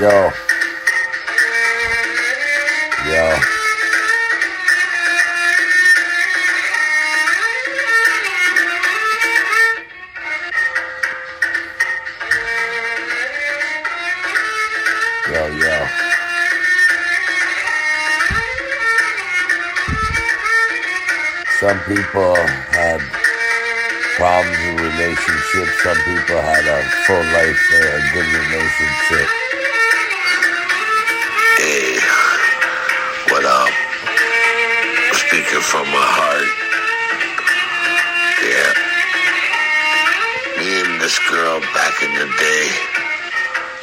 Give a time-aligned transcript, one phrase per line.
[0.00, 0.08] Yo.
[3.04, 3.24] Yo.
[15.28, 15.86] Yo, yo.
[21.60, 22.34] Some people
[22.72, 23.00] had
[24.16, 25.82] problems in relationships.
[25.82, 29.41] Some people had a full life, a good relationship.
[41.52, 42.68] Girl back in the day,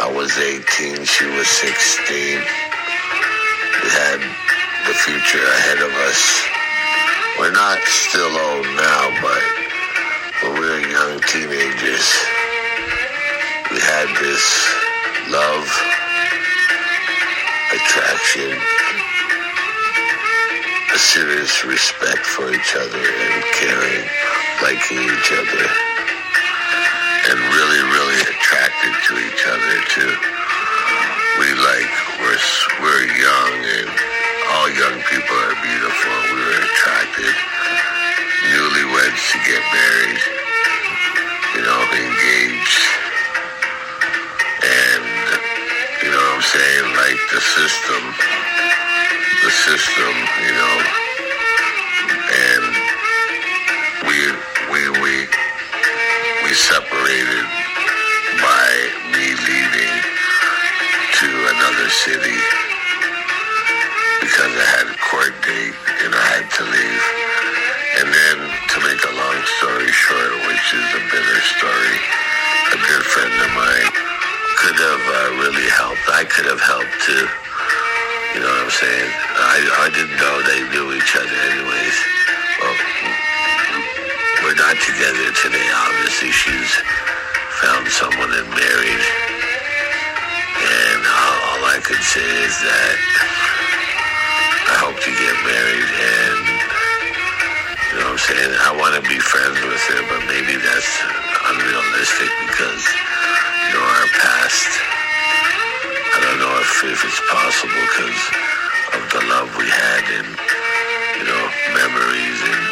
[0.00, 2.40] I was 18, she was 16.
[2.40, 4.20] We had
[4.88, 6.20] the future ahead of us.
[7.38, 9.42] We're not still old now, but
[10.40, 12.08] when we were young teenagers,
[13.68, 14.44] we had this
[15.28, 15.68] love,
[17.76, 18.56] attraction,
[20.94, 24.08] a serious respect for each other and caring,
[24.62, 25.89] liking each other,
[27.30, 30.14] and really, really attracted to each other too.
[31.38, 32.42] We like we're
[32.82, 33.90] we're young and
[34.50, 36.14] all young people are beautiful.
[36.34, 37.34] We were attracted,
[38.50, 40.20] newlyweds to get married,
[41.54, 42.82] you know, engaged,
[44.66, 45.04] and
[46.02, 48.02] you know what I'm saying, like the system,
[49.46, 50.99] the system, you know,
[77.10, 79.10] You know what I'm saying?
[79.34, 81.96] I, I didn't know they knew each other anyways.
[82.62, 82.76] Well,
[84.46, 86.30] we're not together today, obviously.
[86.30, 86.70] She's
[87.58, 89.04] found someone and married.
[90.54, 92.96] And all, all I could say is that
[94.70, 96.42] I hope to get married and,
[97.90, 98.54] you know what I'm saying?
[98.54, 100.94] I want to be friends with her, but maybe that's
[101.50, 102.86] unrealistic because,
[103.66, 104.99] you know, our past,
[106.40, 108.20] know if, if it's possible because
[108.96, 110.28] of the love we had and,
[111.20, 111.44] you know,
[111.76, 112.62] memories and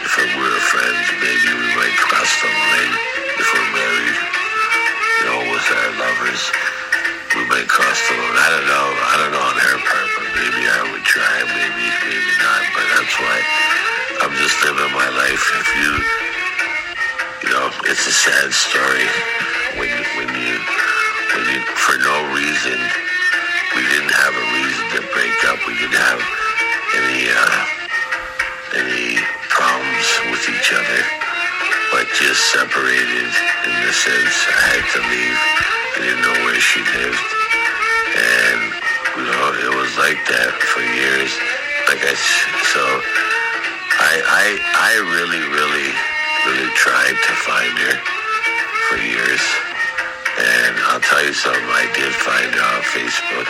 [0.00, 2.92] if we were friends, maybe we might cross the line
[3.36, 6.42] if we're married, you know, with our lovers.
[7.36, 8.38] We might cross the line.
[8.40, 8.88] I don't know.
[8.96, 11.36] I don't know on her part, but maybe I would try.
[11.52, 12.62] Maybe, maybe not.
[12.72, 13.36] But that's why
[14.24, 15.44] I'm just living my life.
[15.52, 15.92] If you,
[17.44, 19.04] you know, it's a sad story
[19.76, 20.39] when when you
[21.38, 22.78] you for no reason
[23.76, 25.58] we didn't have a reason to break up.
[25.62, 26.22] We didn't have
[26.98, 27.58] any uh,
[28.74, 31.00] any problems with each other,
[31.94, 35.38] but just separated in the sense I had to leave.
[35.38, 37.26] I didn't know where she lived,
[38.18, 38.60] and
[39.16, 41.30] you know it was like that for years.
[41.86, 42.14] Like I
[42.74, 42.82] so,
[44.02, 45.90] I I I really really
[46.42, 47.96] really tried to find her
[48.90, 49.42] for years,
[50.90, 51.70] I'll tell you something.
[51.70, 53.46] I did find her on Facebook,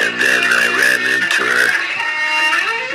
[0.00, 1.68] and then I ran into her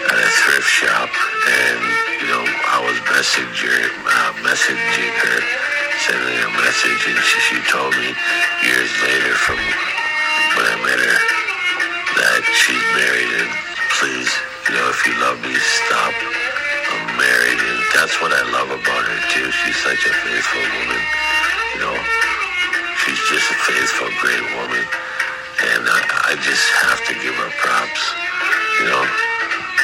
[0.09, 1.79] at a thrift shop, and
[2.17, 3.77] you know I was messenger
[4.09, 5.37] uh, messaging her,
[6.01, 8.09] sending her a message, and she, she told me
[8.65, 9.61] years later from
[10.57, 11.17] when I met her
[12.25, 13.51] that she's married, and
[14.01, 14.33] please,
[14.65, 16.13] you know, if you love me, stop.
[16.89, 19.45] I'm married, and that's what I love about her too.
[19.53, 21.01] She's such a faithful woman,
[21.77, 22.24] you know.
[23.05, 24.83] She's just a faithful, great woman,
[25.71, 28.03] and I, I just have to give her props,
[28.81, 29.05] you know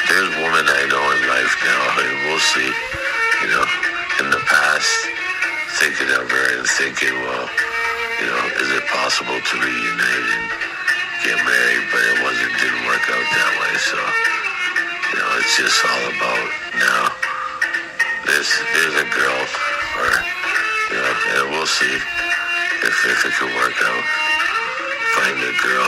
[0.08, 3.64] there's women I know in life now, and we'll see, you know,
[4.20, 4.90] in the past,
[5.78, 7.46] thinking of her and thinking, well,
[8.20, 10.46] you know, is it possible to reunite and
[11.22, 11.86] get married?
[11.88, 13.72] But it wasn't, didn't work out that way.
[13.78, 16.46] So, you know, it's just all about
[16.76, 17.04] now.
[18.26, 19.42] There's, there's a girl,
[20.02, 20.12] or,
[20.92, 21.96] you know, and we'll see
[22.84, 24.04] it could work out.
[25.14, 25.86] Find a girl.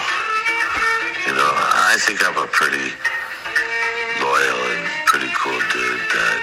[1.27, 1.51] You know,
[1.91, 2.95] I think I'm a pretty
[4.23, 6.39] loyal and pretty cool dude that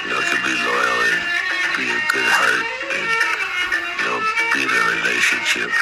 [0.00, 1.20] you know can be loyal and
[1.76, 3.08] be a good heart and
[4.00, 4.18] you know
[4.56, 5.72] be in a relationship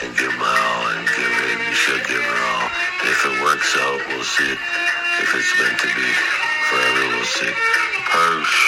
[0.00, 2.68] and give my all and give her and she'll give her all.
[3.04, 4.56] If it works out, we'll see.
[5.20, 6.08] If it's meant to be
[6.72, 7.52] forever, we'll see.
[8.08, 8.60] Peace.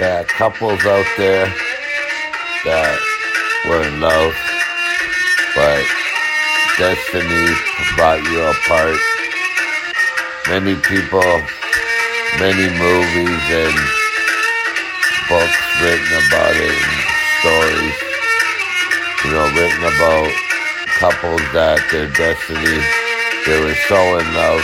[0.00, 1.52] Yeah, couples out there
[2.64, 2.98] that
[3.68, 4.34] were in love,
[5.54, 5.82] but
[6.78, 7.50] destiny
[7.94, 8.98] brought you apart.
[10.48, 11.26] Many people,
[12.38, 13.76] many movies and
[15.26, 17.02] books written about it, and
[17.42, 17.98] stories,
[19.26, 20.30] you know, written about
[21.02, 22.78] couples that their destiny,
[23.46, 24.62] they were so in love,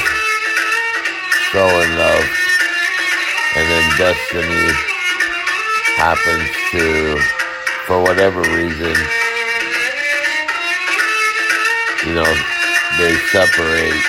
[1.50, 2.26] so in love,
[3.58, 4.70] and then destiny
[5.98, 7.18] happens to,
[7.88, 8.92] for whatever reason,
[12.04, 12.32] you know,
[13.00, 14.04] they separate.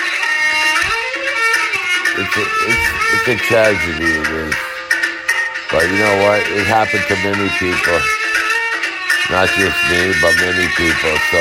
[2.20, 2.86] It's a, it's,
[3.16, 4.54] it's a tragedy, it is.
[5.72, 6.44] But you know what?
[6.52, 7.98] It happened to many people.
[9.32, 11.16] Not just me, but many people.
[11.32, 11.40] So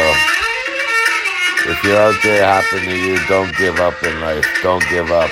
[1.68, 4.48] if you're out there, happen to you, don't give up in life.
[4.64, 5.30] Don't give up.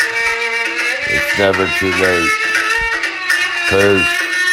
[1.07, 2.29] It's never too late.
[3.69, 4.26] Peace.